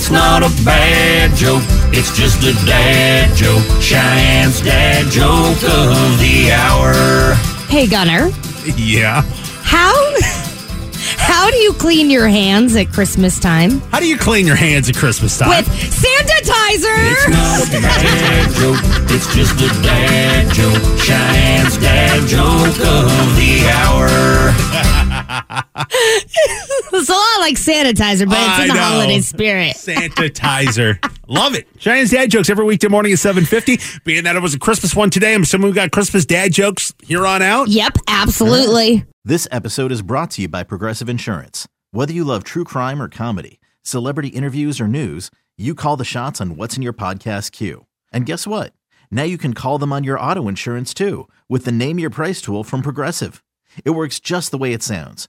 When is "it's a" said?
27.40-27.70